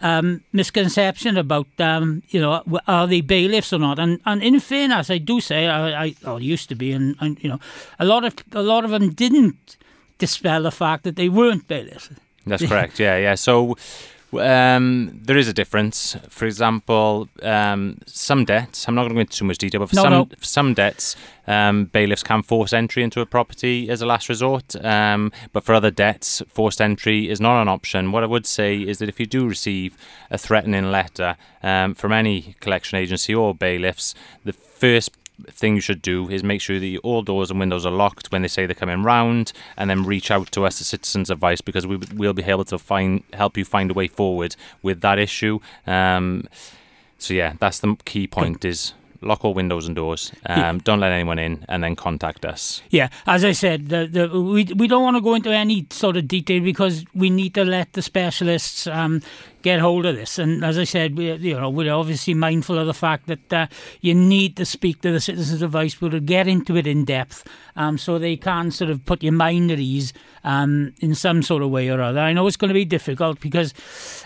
um, 0.00 0.42
misconception 0.52 1.36
about 1.36 1.66
um, 1.78 2.22
you 2.28 2.40
know 2.40 2.58
w- 2.64 2.80
are 2.86 3.06
they 3.06 3.20
bailiffs 3.22 3.72
or 3.72 3.78
not. 3.78 3.98
And 3.98 4.20
and 4.24 4.42
in 4.42 4.60
fairness, 4.60 5.10
I 5.10 5.18
do 5.18 5.40
say 5.40 5.66
I, 5.66 6.04
I 6.06 6.14
or 6.26 6.40
used 6.40 6.68
to 6.68 6.74
be, 6.74 6.92
and, 6.92 7.16
and 7.20 7.38
you 7.42 7.48
know 7.48 7.60
a 7.98 8.04
lot 8.04 8.24
of 8.24 8.34
a 8.52 8.62
lot 8.62 8.84
of 8.84 8.90
them 8.90 9.10
didn't 9.14 9.76
dispel 10.18 10.62
the 10.62 10.70
fact 10.70 11.04
that 11.04 11.16
they 11.16 11.28
weren't 11.28 11.66
bailiffs. 11.68 12.10
That's 12.46 12.66
correct. 12.66 13.00
Yeah, 13.00 13.16
yeah. 13.18 13.34
So 13.34 13.76
um, 14.32 15.20
there 15.22 15.36
is 15.36 15.48
a 15.48 15.52
difference. 15.52 16.16
For 16.28 16.46
example, 16.46 17.28
um, 17.42 17.98
some 18.06 18.44
debts. 18.44 18.86
I'm 18.88 18.94
not 18.94 19.02
going 19.02 19.10
to 19.10 19.14
go 19.14 19.20
into 19.20 19.36
too 19.38 19.44
much 19.44 19.58
detail, 19.58 19.80
but 19.80 19.90
for 19.90 19.96
No, 19.96 20.02
some 20.02 20.12
no. 20.12 20.28
for 20.38 20.44
some 20.44 20.74
debts, 20.74 21.16
um, 21.46 21.84
bailiffs 21.86 22.22
can 22.22 22.42
force 22.42 22.72
entry 22.72 23.02
into 23.02 23.20
a 23.20 23.26
property 23.26 23.88
as 23.88 24.02
a 24.02 24.06
last 24.06 24.28
resort. 24.28 24.74
Um, 24.84 25.32
but 25.52 25.64
for 25.64 25.74
other 25.74 25.90
debts, 25.90 26.42
forced 26.48 26.80
entry 26.80 27.28
is 27.30 27.40
not 27.40 27.62
an 27.62 27.68
option. 27.68 28.12
What 28.12 28.22
I 28.22 28.26
would 28.26 28.46
say 28.46 28.76
is 28.78 28.98
that 28.98 29.08
if 29.08 29.20
you 29.20 29.26
do 29.26 29.46
receive 29.48 29.96
a 30.30 30.38
threatening 30.38 30.90
letter 30.90 31.36
um, 31.62 31.94
from 31.94 32.12
any 32.12 32.56
collection 32.60 32.98
agency 32.98 33.34
or 33.34 33.54
bailiffs, 33.54 34.14
the 34.44 34.52
first 34.52 35.10
thing 35.48 35.74
you 35.74 35.80
should 35.80 36.02
do 36.02 36.28
is 36.28 36.42
make 36.42 36.60
sure 36.60 36.78
that 36.78 36.98
all 37.02 37.22
doors 37.22 37.50
and 37.50 37.60
windows 37.60 37.84
are 37.84 37.92
locked 37.92 38.32
when 38.32 38.42
they 38.42 38.48
say 38.48 38.66
they're 38.66 38.74
coming 38.74 39.02
round, 39.02 39.52
and 39.76 39.90
then 39.90 40.04
reach 40.04 40.30
out 40.30 40.50
to 40.52 40.64
us 40.64 40.80
as 40.80 40.86
Citizens 40.86 41.30
Advice 41.30 41.60
because 41.60 41.86
we 41.86 41.96
will 42.14 42.32
be 42.32 42.44
able 42.44 42.64
to 42.64 42.78
find 42.78 43.22
help 43.32 43.56
you 43.56 43.64
find 43.64 43.90
a 43.90 43.94
way 43.94 44.08
forward 44.08 44.56
with 44.82 45.00
that 45.00 45.18
issue. 45.18 45.60
Um, 45.86 46.48
so 47.18 47.34
yeah, 47.34 47.54
that's 47.58 47.78
the 47.80 47.96
key 48.04 48.26
point: 48.26 48.64
is 48.64 48.94
lock 49.26 49.44
all 49.44 49.54
windows 49.54 49.86
and 49.86 49.96
doors. 49.96 50.32
Um, 50.46 50.58
Yeah. 50.58 50.78
Don't 50.84 51.00
let 51.00 51.12
anyone 51.12 51.38
in, 51.38 51.64
and 51.68 51.82
then 51.82 51.96
contact 51.96 52.44
us. 52.44 52.82
Yeah, 52.90 53.08
as 53.26 53.44
I 53.44 53.52
said, 53.52 53.88
the, 53.88 54.06
the, 54.06 54.40
we 54.40 54.64
we 54.64 54.88
don't 54.88 55.02
want 55.02 55.16
to 55.16 55.20
go 55.22 55.34
into 55.34 55.50
any 55.50 55.86
sort 55.90 56.16
of 56.16 56.28
detail 56.28 56.62
because 56.62 57.04
we 57.14 57.30
need 57.30 57.54
to 57.54 57.64
let 57.64 57.92
the 57.92 58.02
specialists 58.02 58.86
um, 58.86 59.22
get 59.62 59.80
hold 59.80 60.06
of 60.06 60.14
this. 60.14 60.38
And 60.38 60.64
as 60.64 60.78
I 60.78 60.84
said, 60.84 61.16
we 61.16 61.32
you 61.32 61.58
know 61.58 61.70
we're 61.70 61.92
obviously 61.92 62.34
mindful 62.34 62.78
of 62.78 62.86
the 62.86 62.94
fact 62.94 63.26
that 63.26 63.52
uh, 63.52 63.66
you 64.00 64.14
need 64.14 64.56
to 64.56 64.64
speak 64.64 65.00
to 65.02 65.10
the 65.12 65.20
Citizens 65.20 65.62
Advice 65.62 65.94
Bureau, 65.94 66.20
get 66.20 66.46
into 66.46 66.76
it 66.76 66.86
in 66.86 67.04
depth, 67.04 67.46
um, 67.76 67.98
so 67.98 68.18
they 68.18 68.36
can 68.36 68.70
sort 68.70 68.90
of 68.90 69.04
put 69.04 69.22
your 69.22 69.32
mind 69.32 69.70
at 69.70 69.78
ease 69.78 70.12
um, 70.46 70.94
in 71.00 71.14
some 71.14 71.42
sort 71.42 71.62
of 71.62 71.70
way 71.70 71.88
or 71.88 72.00
other. 72.00 72.20
I 72.20 72.32
know 72.32 72.46
it's 72.46 72.56
going 72.56 72.68
to 72.68 72.74
be 72.74 72.84
difficult 72.84 73.40
because 73.40 73.74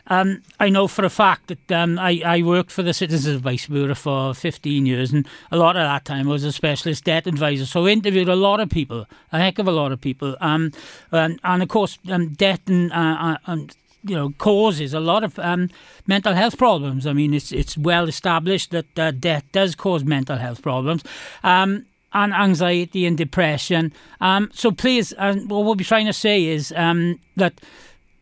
um, 0.09 0.43
I 0.61 0.69
know 0.69 0.87
for 0.87 1.05
a 1.05 1.11
fact 1.11 1.49
that 1.49 1.73
um, 1.73 1.99
I, 1.99 2.23
I 2.25 2.43
worked 2.43 2.71
for 2.71 2.83
the 2.83 2.93
Citizens 2.93 3.35
Advice 3.35 3.67
Bureau 3.67 3.95
for 3.95 4.35
15 4.35 4.87
years, 4.87 5.13
and 5.13 5.27
a 5.51 5.57
lot 5.57 5.77
of 5.77 5.83
that 5.83 6.05
time 6.05 6.29
I 6.29 6.33
was 6.33 6.45
a 6.45 6.53
specialist 6.53 7.05
debt 7.05 7.27
advisor. 7.27 7.65
So 7.65 7.87
I 7.87 7.91
interviewed 7.91 8.29
a 8.29 8.37
lot 8.37 8.61
of 8.61 8.69
people, 8.69 9.07
a 9.33 9.39
heck 9.39 9.59
of 9.59 9.67
a 9.67 9.73
lot 9.73 9.93
of 9.93 10.01
people. 10.01 10.37
Um, 10.41 10.73
and, 11.11 11.41
and 11.43 11.63
of 11.63 11.69
course, 11.71 11.99
um, 12.11 12.29
debt 12.35 12.61
and, 12.67 12.93
uh, 12.93 13.17
uh, 13.19 13.37
and 13.47 13.75
you 14.05 14.17
know 14.17 14.31
causes 14.39 14.95
a 14.95 15.01
lot 15.01 15.25
of 15.25 15.39
um, 15.39 15.71
mental 16.07 16.35
health 16.35 16.59
problems. 16.59 17.07
I 17.07 17.15
mean, 17.15 17.33
it's 17.33 17.51
it's 17.51 17.79
well 17.79 18.09
established 18.09 18.71
that 18.73 18.99
uh, 18.99 19.11
debt 19.11 19.45
does 19.53 19.75
cause 19.75 20.05
mental 20.05 20.37
health 20.37 20.61
problems. 20.63 21.03
Um, 21.43 21.87
and 22.13 22.33
anxiety 22.35 23.07
and 23.07 23.17
depression. 23.17 23.93
Um, 24.21 24.51
so 24.53 24.71
please, 24.73 25.13
uh, 25.19 25.35
what 25.47 25.65
we'll 25.65 25.75
be 25.75 25.85
trying 25.85 26.07
to 26.07 26.13
say 26.13 26.47
is 26.47 26.73
um, 26.77 27.19
that 27.37 27.61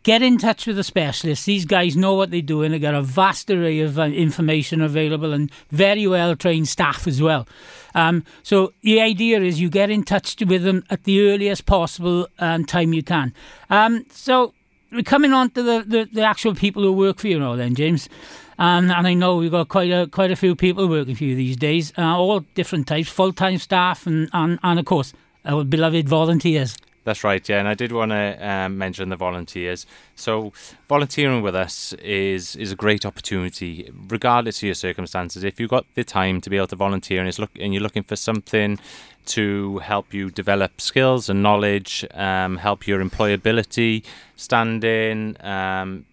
get 0.02 0.22
in 0.22 0.38
touch 0.38 0.66
with 0.66 0.78
a 0.78 0.84
specialist. 0.84 1.44
These 1.44 1.64
guys 1.64 1.96
know 1.96 2.14
what 2.14 2.30
they're 2.30 2.40
doing. 2.40 2.72
They've 2.72 2.80
got 2.80 2.94
a 2.94 3.02
vast 3.02 3.50
array 3.50 3.80
of 3.80 3.98
uh, 3.98 4.04
information 4.04 4.80
available 4.80 5.32
and 5.32 5.50
very 5.70 6.06
well 6.06 6.34
trained 6.36 6.68
staff 6.68 7.06
as 7.06 7.20
well. 7.20 7.46
Um, 7.94 8.24
so 8.42 8.72
the 8.82 9.00
idea 9.00 9.40
is 9.40 9.60
you 9.60 9.68
get 9.68 9.90
in 9.90 10.04
touch 10.04 10.36
with 10.46 10.62
them 10.62 10.84
at 10.88 11.04
the 11.04 11.28
earliest 11.28 11.66
possible 11.66 12.28
um, 12.38 12.64
time 12.64 12.92
you 12.92 13.02
can. 13.02 13.34
Um, 13.70 14.06
so 14.10 14.54
we're 14.92 15.02
coming 15.02 15.32
on 15.32 15.50
to 15.50 15.62
the, 15.62 15.84
the, 15.86 16.08
the, 16.10 16.22
actual 16.22 16.54
people 16.54 16.82
who 16.82 16.92
work 16.92 17.18
for 17.18 17.28
you 17.28 17.38
now 17.38 17.56
then, 17.56 17.74
James. 17.74 18.08
Um, 18.58 18.90
and 18.90 19.06
I 19.06 19.14
know 19.14 19.36
we've 19.36 19.50
got 19.50 19.68
quite 19.68 19.90
a 19.90 20.06
quite 20.08 20.30
a 20.30 20.36
few 20.36 20.56
people 20.56 20.88
working 20.88 21.14
for 21.14 21.24
you 21.24 21.36
these 21.36 21.56
days, 21.56 21.92
uh, 21.96 22.16
all 22.16 22.40
different 22.54 22.86
types, 22.86 23.08
full 23.08 23.32
time 23.32 23.58
staff 23.58 24.06
and, 24.06 24.28
and, 24.32 24.58
and 24.62 24.78
of 24.78 24.84
course 24.84 25.12
our 25.44 25.64
beloved 25.64 26.08
volunteers. 26.08 26.76
That's 27.04 27.24
right, 27.24 27.48
yeah. 27.48 27.58
And 27.58 27.66
I 27.66 27.72
did 27.72 27.90
want 27.90 28.10
to 28.10 28.36
um, 28.46 28.76
mention 28.76 29.08
the 29.08 29.16
volunteers. 29.16 29.86
So, 30.14 30.52
volunteering 30.90 31.40
with 31.40 31.54
us 31.54 31.94
is 31.94 32.54
is 32.54 32.70
a 32.70 32.76
great 32.76 33.06
opportunity, 33.06 33.90
regardless 34.08 34.58
of 34.58 34.64
your 34.64 34.74
circumstances. 34.74 35.42
If 35.42 35.58
you've 35.58 35.70
got 35.70 35.86
the 35.94 36.04
time 36.04 36.42
to 36.42 36.50
be 36.50 36.58
able 36.58 36.66
to 36.66 36.76
volunteer 36.76 37.24
and, 37.24 37.38
look, 37.38 37.50
and 37.58 37.72
you're 37.72 37.82
looking 37.82 38.02
for 38.02 38.16
something 38.16 38.78
to 39.24 39.78
help 39.78 40.12
you 40.12 40.30
develop 40.30 40.82
skills 40.82 41.30
and 41.30 41.42
knowledge, 41.42 42.04
um, 42.12 42.58
help 42.58 42.86
your 42.86 43.02
employability, 43.02 44.04
standing, 44.36 45.34
um, 45.40 46.04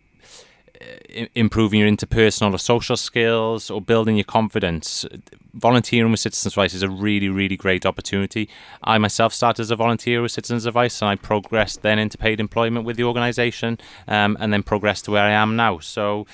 improving 1.33 1.79
your 1.79 1.89
interpersonal 1.89 2.53
or 2.53 2.57
social 2.57 2.97
skills 2.97 3.69
or 3.69 3.81
building 3.81 4.17
your 4.17 4.25
confidence. 4.25 5.05
Volunteering 5.53 6.11
with 6.11 6.19
Citizens 6.19 6.53
Advice 6.53 6.73
is 6.73 6.83
a 6.83 6.89
really, 6.89 7.29
really 7.29 7.55
great 7.55 7.85
opportunity. 7.85 8.49
I 8.83 8.97
myself 8.97 9.33
started 9.33 9.61
as 9.61 9.71
a 9.71 9.75
volunteer 9.75 10.21
with 10.21 10.31
Citizens 10.31 10.65
Advice 10.65 11.01
and 11.01 11.09
I 11.09 11.15
progressed 11.15 11.81
then 11.81 11.99
into 11.99 12.17
paid 12.17 12.39
employment 12.39 12.85
with 12.85 12.97
the 12.97 13.03
organisation 13.03 13.77
um, 14.07 14.37
and 14.39 14.51
then 14.51 14.63
progressed 14.63 15.05
to 15.05 15.11
where 15.11 15.23
I 15.23 15.31
am 15.31 15.55
now. 15.55 15.79
So 15.79 16.25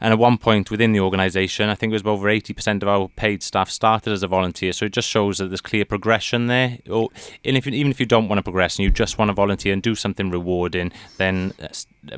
and 0.00 0.12
at 0.12 0.18
one 0.18 0.38
point 0.38 0.70
within 0.70 0.92
the 0.92 1.00
organisation, 1.00 1.68
I 1.68 1.74
think 1.74 1.90
it 1.90 1.94
was 1.94 2.04
over 2.04 2.28
80% 2.28 2.82
of 2.82 2.88
our 2.88 3.08
paid 3.08 3.42
staff 3.42 3.70
started 3.70 4.12
as 4.12 4.22
a 4.22 4.28
volunteer. 4.28 4.72
So 4.72 4.86
it 4.86 4.92
just 4.92 5.08
shows 5.08 5.38
that 5.38 5.48
there's 5.48 5.60
clear 5.60 5.84
progression 5.84 6.46
there. 6.46 6.78
Or, 6.90 7.08
and 7.44 7.56
if, 7.56 7.66
even 7.66 7.90
if 7.90 8.00
you 8.00 8.06
don't 8.06 8.28
want 8.28 8.38
to 8.38 8.42
progress 8.42 8.78
and 8.78 8.84
you 8.84 8.90
just 8.90 9.18
want 9.18 9.28
to 9.28 9.34
volunteer 9.34 9.72
and 9.72 9.82
do 9.82 9.94
something 9.94 10.30
rewarding, 10.30 10.92
then 11.16 11.52
uh, 11.62 11.68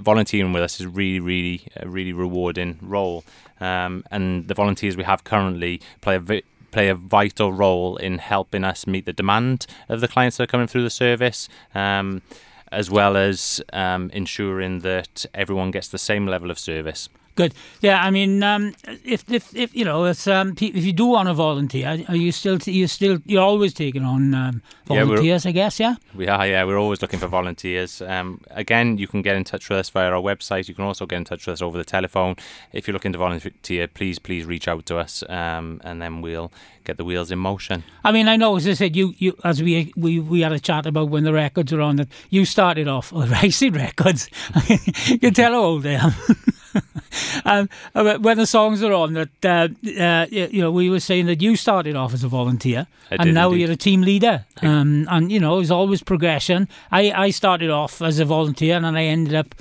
volunteering 0.00 0.52
with 0.52 0.62
us 0.62 0.80
is 0.80 0.87
really, 0.87 1.20
really, 1.20 1.62
really 1.85 2.12
rewarding 2.12 2.78
role. 2.82 3.25
Um, 3.61 4.04
and 4.11 4.49
the 4.49 4.54
volunteers 4.54 4.97
we 4.97 5.04
have 5.04 5.25
currently 5.25 5.80
play 6.00 6.16
a 6.16 6.20
vi- 6.20 6.42
play 6.70 6.88
a 6.88 6.94
vital 6.94 7.50
role 7.50 7.97
in 7.97 8.18
helping 8.18 8.62
us 8.62 8.87
meet 8.87 9.06
the 9.06 9.12
demand 9.12 9.66
of 9.88 10.02
the 10.02 10.08
clients 10.08 10.37
that 10.37 10.44
are 10.44 10.47
coming 10.47 10.66
through 10.66 10.82
the 10.82 10.90
service. 10.90 11.49
Um, 11.75 12.23
as 12.70 12.90
well 12.90 13.16
as 13.16 13.62
um, 13.73 14.11
ensuring 14.12 14.80
that 14.80 15.25
everyone 15.32 15.70
gets 15.70 15.88
the 15.88 15.99
same 15.99 16.26
level 16.26 16.50
of 16.50 16.58
service. 16.58 17.08
Good. 17.38 17.54
Yeah, 17.83 18.02
I 18.02 18.11
mean, 18.11 18.42
um, 18.42 18.75
if, 19.04 19.23
if 19.30 19.54
if 19.54 19.73
you 19.73 19.85
know, 19.85 20.07
it's, 20.07 20.26
um, 20.26 20.57
if 20.61 20.85
you 20.85 20.92
do 20.92 21.07
want 21.07 21.28
to 21.28 21.35
volunteer, 21.35 22.04
are 22.09 22.16
you 22.16 22.33
still 22.33 22.59
you 22.64 22.88
still 22.88 23.18
you're 23.26 23.45
always 23.45 23.73
taking 23.73 24.02
on 24.02 24.35
um, 24.35 24.61
volunteers? 24.87 25.45
Yeah, 25.45 25.49
I 25.50 25.52
guess. 25.52 25.78
Yeah. 25.78 25.95
We 26.16 26.26
are. 26.26 26.45
Yeah, 26.45 26.64
we're 26.64 26.80
always 26.80 27.00
looking 27.00 27.21
for 27.21 27.28
volunteers. 27.28 28.02
Um, 28.02 28.40
again, 28.50 28.99
you 28.99 29.07
can 29.07 29.23
get 29.23 29.37
in 29.37 29.45
touch 29.45 29.68
with 29.68 29.78
us 29.78 29.88
via 29.88 30.11
our 30.11 30.21
website. 30.21 30.66
You 30.66 30.75
can 30.75 30.85
also 30.85 31.07
get 31.07 31.18
in 31.18 31.25
touch 31.25 31.47
with 31.47 31.52
us 31.52 31.62
over 31.62 31.78
the 31.78 31.85
telephone. 31.85 32.35
If 32.73 32.88
you're 32.88 32.92
looking 32.92 33.12
to 33.12 33.18
volunteer, 33.18 33.87
please 33.87 34.18
please 34.18 34.45
reach 34.45 34.66
out 34.66 34.85
to 34.87 34.99
us, 34.99 35.23
um, 35.28 35.80
and 35.85 36.02
then 36.02 36.23
we'll 36.23 36.50
get 36.83 36.97
the 36.97 37.04
wheels 37.04 37.30
in 37.30 37.38
motion. 37.38 37.85
I 38.02 38.11
mean, 38.11 38.26
I 38.26 38.35
know, 38.35 38.57
as 38.57 38.66
I 38.66 38.73
said, 38.73 38.97
you, 38.97 39.14
you 39.18 39.37
as 39.45 39.62
we 39.62 39.92
we, 39.97 40.18
we 40.18 40.40
had 40.40 40.50
a 40.50 40.59
chat 40.59 40.87
about 40.87 41.11
when 41.11 41.23
the 41.23 41.33
records 41.33 41.71
were 41.73 41.83
on 41.83 41.97
that 41.97 42.09
you 42.30 42.45
started 42.45 42.88
off 42.88 43.12
with 43.18 43.30
racing 43.30 43.75
records. 43.75 44.28
you 45.07 45.21
can 45.21 45.35
tell 45.35 45.52
how 45.52 45.62
old 45.62 45.87
I 45.87 45.92
am. 45.92 46.12
um, 47.45 47.69
when 47.95 48.37
the 48.37 48.47
songs 48.47 48.83
are 48.83 48.93
on, 48.93 49.15
that 49.15 49.45
uh, 49.45 49.69
uh, 50.01 50.27
you 50.31 50.61
know, 50.61 50.71
we 50.71 50.91
were 50.91 51.01
saying 51.01 51.27
that 51.27 51.41
you 51.43 51.57
started 51.57 51.97
off 51.97 52.15
as 52.15 52.25
a 52.25 52.29
volunteer, 52.29 52.87
I 53.11 53.17
and 53.21 53.35
now 53.35 53.49
indeed. 53.49 53.61
you're 53.61 53.73
a 53.73 53.77
team 53.77 54.03
leader. 54.03 54.45
Um, 54.63 55.07
and 55.11 55.31
you 55.31 55.41
know, 55.41 55.57
there's 55.57 55.71
always 55.71 56.03
progression. 56.03 56.69
I, 56.91 57.11
I 57.13 57.31
started 57.31 57.71
off 57.71 58.03
as 58.03 58.19
a 58.19 58.25
volunteer, 58.25 58.77
and 58.77 58.87
I 58.87 59.05
ended 59.05 59.35
up 59.35 59.55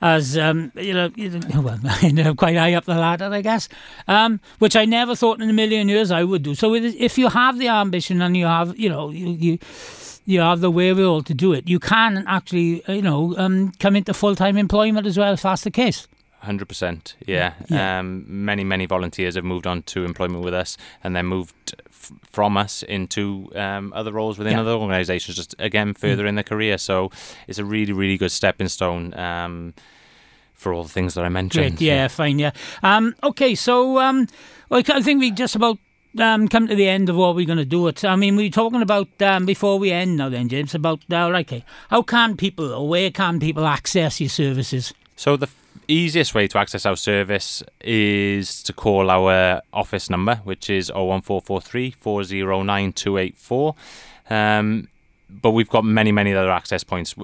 as 0.00 0.36
um, 0.38 0.72
you 0.76 0.94
know, 0.94 1.10
well, 1.60 1.78
I 1.84 2.00
ended 2.02 2.26
up 2.26 2.36
quite 2.36 2.56
high 2.56 2.74
up 2.74 2.84
the 2.84 2.94
ladder, 2.94 3.26
I 3.32 3.42
guess, 3.42 3.68
um, 4.06 4.40
which 4.58 4.76
I 4.76 4.84
never 4.84 5.14
thought 5.14 5.40
in 5.40 5.48
a 5.48 5.52
million 5.52 5.88
years 5.88 6.10
I 6.10 6.24
would 6.24 6.42
do. 6.42 6.54
So 6.54 6.74
if 6.74 7.18
you 7.18 7.28
have 7.28 7.58
the 7.58 7.68
ambition 7.68 8.22
and 8.22 8.36
you 8.36 8.46
have, 8.46 8.78
you 8.78 8.88
know, 8.88 9.10
you. 9.10 9.28
you 9.28 9.58
you 10.28 10.40
have 10.40 10.60
the 10.60 10.70
wherewithal 10.70 11.22
to 11.22 11.32
do 11.32 11.54
it. 11.54 11.66
You 11.70 11.80
can 11.80 12.22
actually, 12.26 12.82
you 12.86 13.00
know, 13.00 13.34
um, 13.38 13.72
come 13.80 13.96
into 13.96 14.12
full 14.12 14.36
time 14.36 14.58
employment 14.58 15.06
as 15.06 15.16
well 15.16 15.32
if 15.32 15.40
that's 15.40 15.62
the 15.62 15.70
case. 15.70 16.06
Hundred 16.40 16.68
percent, 16.68 17.16
yeah. 17.26 17.54
Yeah. 17.68 17.98
Um, 17.98 18.24
many 18.28 18.62
many 18.62 18.86
volunteers 18.86 19.34
have 19.34 19.44
moved 19.44 19.66
on 19.66 19.82
to 19.82 20.04
employment 20.04 20.44
with 20.44 20.54
us, 20.54 20.76
and 21.02 21.16
then 21.16 21.26
moved 21.26 21.74
f- 21.88 22.12
from 22.30 22.56
us 22.56 22.84
into 22.84 23.50
um, 23.56 23.92
other 23.92 24.12
roles 24.12 24.38
within 24.38 24.52
Yeah. 24.52 24.60
other 24.60 24.70
organisations, 24.70 25.36
just 25.36 25.56
again 25.58 25.94
further 25.94 26.26
in 26.26 26.36
their 26.36 26.44
career. 26.44 26.78
So 26.78 27.10
it's 27.48 27.58
a 27.58 27.64
really 27.64 27.92
really 27.92 28.16
good 28.16 28.30
stepping 28.30 28.68
stone 28.68 29.14
um, 29.18 29.74
for 30.54 30.72
all 30.72 30.84
the 30.84 30.88
things 30.88 31.14
that 31.14 31.24
I 31.24 31.28
mentioned. 31.28 31.78
Great, 31.78 31.80
yeah, 31.88 32.06
fine, 32.08 32.38
yeah. 32.38 32.52
Um, 32.84 33.14
okay, 33.24 33.56
so 33.56 33.98
um, 33.98 34.28
well, 34.68 34.82
I 34.88 35.02
think 35.02 35.18
we 35.18 35.32
just 35.32 35.56
about 35.56 35.78
um, 36.20 36.46
come 36.46 36.68
to 36.68 36.76
the 36.76 36.88
end 36.88 37.08
of 37.08 37.16
what 37.16 37.34
we're 37.34 37.46
going 37.46 37.58
to 37.58 37.64
do. 37.64 37.88
It. 37.88 38.04
I 38.04 38.14
mean, 38.14 38.36
we're 38.36 38.48
talking 38.50 38.80
about 38.80 39.08
um, 39.20 39.44
before 39.44 39.80
we 39.80 39.90
end 39.90 40.16
now, 40.16 40.28
then, 40.28 40.48
James, 40.48 40.72
about 40.74 41.00
uh, 41.10 41.26
okay, 41.40 41.64
how 41.90 42.02
can 42.02 42.36
people 42.36 42.72
or 42.72 42.88
where 42.88 43.10
can 43.10 43.40
people 43.40 43.66
access 43.66 44.20
your 44.20 44.30
services? 44.30 44.94
So 45.16 45.36
the 45.36 45.48
easiest 45.88 46.34
way 46.34 46.46
to 46.48 46.58
access 46.58 46.84
our 46.86 46.96
service 46.96 47.62
is 47.80 48.62
to 48.62 48.72
call 48.72 49.10
our 49.10 49.62
office 49.72 50.10
number, 50.10 50.36
which 50.44 50.70
is 50.70 50.90
01443 50.90 51.90
409 51.92 52.92
284. 52.92 53.74
Um, 54.30 54.88
but 55.30 55.50
we've 55.50 55.68
got 55.68 55.84
many, 55.84 56.10
many 56.10 56.34
other 56.34 56.50
access 56.50 56.82
points. 56.82 57.14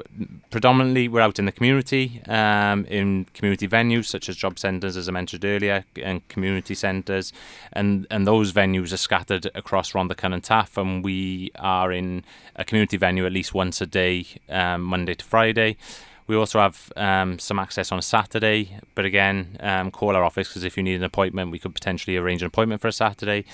Predominantly, 0.51 1.09
we're 1.09 1.21
out 1.21 1.39
in 1.39 1.47
the 1.47 1.53
community, 1.53 2.21
um, 2.27 2.85
in 2.87 3.25
community 3.33 3.67
venues 3.67 4.07
such 4.07 4.29
as 4.29 4.37
job 4.37 4.59
centres, 4.59 4.97
as 4.97 5.09
I 5.09 5.13
mentioned 5.13 5.45
earlier, 5.45 5.85
and 6.03 6.27
community 6.29 6.75
centres, 6.75 7.33
and 7.73 8.07
and 8.11 8.27
those 8.27 8.53
venues 8.53 8.93
are 8.93 8.99
scattered 8.99 9.51
across 9.55 9.93
Rhondda 9.93 10.17
Cynon 10.17 10.43
Taf, 10.43 10.77
and 10.77 11.03
we 11.03 11.51
are 11.59 11.93
in 11.93 12.25
a 12.57 12.65
community 12.65 12.99
venue 12.99 13.25
at 13.25 13.33
least 13.33 13.55
once 13.55 13.81
a 13.81 13.87
day, 13.87 14.27
um, 14.51 14.83
Monday 14.83 15.15
to 15.15 15.25
Friday. 15.25 15.79
We 16.27 16.37
also 16.37 16.59
have 16.59 16.93
um, 16.97 17.39
some 17.39 17.59
access 17.59 17.93
on 17.93 17.99
a 17.99 18.03
Saturday, 18.03 18.79
but 18.95 19.05
again, 19.05 19.57
um, 19.61 19.91
call 19.91 20.17
our 20.17 20.25
office 20.25 20.49
because 20.49 20.65
if 20.65 20.77
you 20.77 20.83
need 20.83 20.97
an 20.97 21.05
appointment, 21.05 21.51
we 21.51 21.59
could 21.59 21.75
potentially 21.75 22.17
arrange 22.17 22.43
an 22.43 22.47
appointment 22.47 22.81
for 22.81 22.89
a 22.89 22.93
Saturday. 22.93 23.45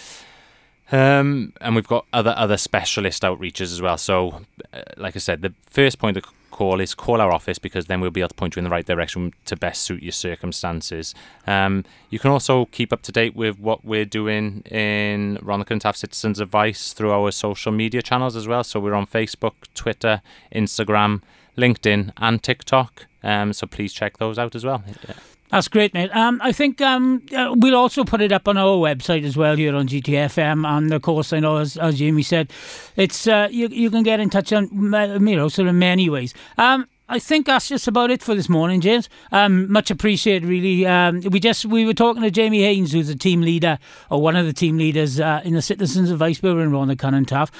Um, 0.93 1.53
and 1.61 1.77
we've 1.77 1.87
got 1.87 2.07
other 2.13 2.35
other 2.37 2.57
specialist 2.57 3.23
outreaches 3.23 3.73
as 3.73 3.81
well. 3.81 3.97
So, 3.97 4.43
uh, 4.73 4.83
like 4.97 5.15
I 5.15 5.21
said, 5.21 5.43
the 5.43 5.55
first 5.67 5.99
point 5.99 6.17
of 6.17 6.25
call 6.51 6.81
is 6.81 6.95
call 6.95 7.21
our 7.21 7.33
office 7.33 7.59
because 7.59 7.87
then 7.87 8.01
we'll 8.01 8.11
be 8.11 8.21
able 8.21 8.29
to 8.29 8.35
point 8.35 8.55
you 8.55 8.61
in 8.61 8.65
the 8.65 8.71
right 8.71 8.85
direction 8.85 9.33
to 9.47 9.57
best 9.57 9.83
suit 9.83 10.03
your 10.03 10.13
circumstances. 10.13 11.15
Um, 11.47 11.85
you 12.11 12.19
can 12.19 12.31
also 12.31 12.67
keep 12.67 12.93
up 12.93 13.03
to 13.03 13.13
date 13.13 13.35
with 13.35 13.59
what 13.59 13.85
we're 13.85 14.05
doing 14.05 14.63
in 14.67 15.39
Rhondda 15.43 15.65
Cynon 15.65 15.81
Taf 15.81 15.97
Citizens 15.97 16.41
Advice 16.41 16.93
through 16.93 17.13
our 17.13 17.31
social 17.31 17.73
media 17.73 18.03
channels 18.03 18.37
as 18.37 18.47
well. 18.47 18.65
So 18.65 18.81
we're 18.81 18.95
on 18.95 19.07
Facebook, 19.07 19.55
Twitter, 19.75 20.23
Instagram, 20.55 21.23
LinkedIn, 21.61 22.13
and 22.17 22.43
TikTok. 22.43 23.07
Um, 23.23 23.53
so 23.53 23.67
please 23.67 23.93
check 23.93 24.19
those 24.19 24.39
out 24.39 24.55
as 24.55 24.65
well. 24.65 24.83
That's 25.51 25.67
great, 25.67 25.93
mate. 25.95 26.15
Um, 26.15 26.41
I 26.45 26.53
think 26.53 26.81
um, 26.81 27.23
we'll 27.33 27.75
also 27.75 28.05
put 28.05 28.21
it 28.21 28.31
up 28.31 28.47
on 28.47 28.57
our 28.57 28.77
website 28.77 29.25
as 29.25 29.37
well 29.37 29.57
here 29.57 29.75
on 29.75 29.89
GTFM. 29.89 30.65
And 30.65 30.95
of 30.95 31.03
course, 31.03 31.33
I 31.33 31.41
know 31.41 31.57
as, 31.57 31.77
as 31.77 31.99
Jamie 31.99 32.23
said, 32.23 32.53
it's 32.95 33.27
uh, 33.27 33.49
you 33.51 33.67
you 33.69 33.91
can 33.91 34.05
get 34.05 34.21
in 34.21 34.31
touch 34.31 34.53
on 34.53 34.69
you 34.73 35.37
know 35.37 35.49
sort 35.49 35.67
of 35.67 35.75
many 35.75 36.09
ways. 36.09 36.35
Um, 36.57 36.87
I 37.11 37.19
think 37.19 37.47
that's 37.47 37.69
just 37.69 37.89
about 37.89 38.13
it 38.13 38.23
for 38.23 38.37
this 38.37 38.49
morning, 38.49 38.81
James. 38.81 39.09
Um, 39.33 39.71
much 39.71 39.91
appreciated, 39.91 40.49
really. 40.49 40.87
Um, 40.87 41.21
we 41.23 41.41
just 41.41 41.67
we 41.67 41.85
were 41.85 41.93
talking 41.93 42.23
to 42.23 42.31
Jamie 42.31 42.63
Haynes, 42.63 42.93
who's 42.93 43.09
the 43.09 43.17
team 43.17 43.41
leader 43.41 43.81
or 44.11 44.23
one 44.23 44.37
of 44.37 44.47
the 44.47 44.53
team 44.53 44.79
leaders 44.79 45.19
uh, 45.19 45.41
in 45.43 45.55
the 45.55 45.61
Citizens 45.61 46.13
Advice 46.13 46.41
Bureau 46.41 46.63
in 46.63 46.71
Rhondda 46.71 46.95
Cynon 46.95 47.27
Taf. 47.27 47.51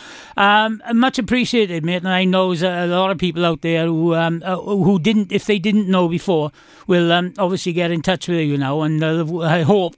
Um, 0.41 0.81
much 0.97 1.19
appreciated, 1.19 1.85
mate. 1.85 1.97
And 1.97 2.09
I 2.09 2.25
know 2.25 2.53
a 2.53 2.87
lot 2.87 3.11
of 3.11 3.19
people 3.19 3.45
out 3.45 3.63
there 3.63 3.87
who 3.87 4.15
um, 4.15 4.41
uh, 4.47 4.57
who 4.57 5.01
didn't, 5.01 5.33
if 5.33 5.47
they 5.47 5.59
didn't 5.59 5.89
know 5.89 6.09
before, 6.09 6.53
will 6.87 7.11
um, 7.11 7.35
obviously 7.37 7.73
get 7.73 7.91
in 7.91 8.03
touch 8.03 8.29
with 8.29 8.39
you 8.39 8.57
now. 8.57 8.83
And 8.83 9.03
uh, 9.03 9.39
I 9.41 9.63
hope. 9.63 9.97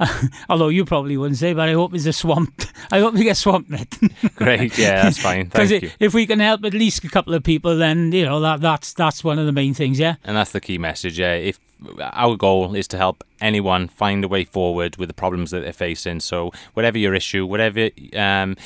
Although 0.48 0.68
you 0.68 0.84
probably 0.84 1.16
wouldn't 1.16 1.38
say, 1.38 1.52
but 1.52 1.68
I 1.68 1.72
hope 1.72 1.94
it's 1.94 2.06
a 2.06 2.12
swamp. 2.12 2.62
I 2.90 3.00
hope 3.00 3.14
we 3.14 3.24
get 3.24 3.36
swamped, 3.36 3.70
mate. 3.70 3.98
Great, 4.36 4.76
yeah, 4.78 5.02
that's 5.02 5.18
fine. 5.18 5.44
Because 5.44 5.70
Thank 5.70 5.82
you. 5.82 5.90
if 6.00 6.14
we 6.14 6.26
can 6.26 6.40
help 6.40 6.64
at 6.64 6.74
least 6.74 7.04
a 7.04 7.08
couple 7.08 7.34
of 7.34 7.42
people, 7.42 7.76
then 7.76 8.12
you 8.12 8.24
know 8.24 8.40
that 8.40 8.60
that's 8.60 8.92
that's 8.92 9.22
one 9.22 9.38
of 9.38 9.46
the 9.46 9.52
main 9.52 9.74
things. 9.74 9.98
Yeah. 9.98 10.16
And 10.24 10.36
that's 10.36 10.52
the 10.52 10.60
key 10.60 10.78
message. 10.78 11.18
Yeah, 11.18 11.34
if 11.34 11.58
our 12.00 12.36
goal 12.36 12.74
is 12.74 12.88
to 12.88 12.96
help 12.96 13.24
anyone 13.40 13.88
find 13.88 14.24
a 14.24 14.28
way 14.28 14.44
forward 14.44 14.96
with 14.96 15.08
the 15.08 15.14
problems 15.14 15.50
that 15.50 15.60
they're 15.60 15.72
facing. 15.72 16.20
So 16.20 16.52
whatever 16.74 16.98
your 16.98 17.14
issue, 17.14 17.46
whatever 17.46 17.90
um, 18.14 18.56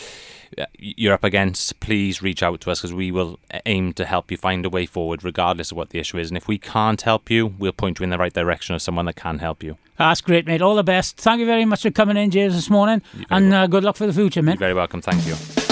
you're 0.79 1.15
up 1.15 1.25
against, 1.25 1.81
please 1.81 2.23
reach 2.23 2.43
out 2.43 2.61
to 2.63 2.71
us 2.71 2.81
because 2.81 2.95
we 2.95 3.11
will 3.11 3.39
aim 3.67 3.93
to 3.95 4.05
help 4.05 4.31
you 4.31 4.37
find 4.37 4.65
a 4.65 4.71
way 4.71 4.87
forward, 4.87 5.25
regardless 5.25 5.71
of 5.71 5.77
what 5.77 5.91
the 5.91 5.99
issue 5.99 6.19
is. 6.19 6.31
And 6.31 6.37
if 6.37 6.49
we 6.49 6.59
can't 6.59 7.01
help 7.03 7.31
you, 7.31 7.47
we'll 7.59 7.73
point 7.73 7.99
you 7.99 8.05
in 8.05 8.11
the 8.11 8.19
right 8.19 8.33
direction 8.33 8.75
of 8.75 8.83
someone 8.83 9.07
that 9.07 9.17
can 9.17 9.39
help 9.39 9.63
you. 9.63 9.77
That's 9.97 10.21
great, 10.21 10.47
mate. 10.47 10.63
All 10.63 10.75
the 10.75 10.83
best. 10.83 11.17
Thank 11.19 11.41
you 11.41 11.47
very 11.47 11.65
much 11.65 11.83
for 11.83 11.91
coming 11.91 12.17
in, 12.17 12.31
James, 12.31 12.55
this 12.55 12.69
morning, 12.69 13.03
and 13.31 13.55
uh, 13.55 13.67
good 13.67 13.85
luck 13.85 13.97
for 13.97 14.07
the 14.07 14.13
future, 14.13 14.43
mate. 14.43 14.53
You're 14.53 14.59
very 14.59 14.75
welcome. 14.75 15.01
Thank 15.01 15.27
you. 15.27 15.63